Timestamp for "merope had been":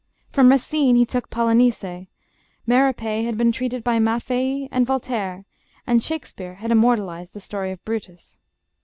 2.65-3.51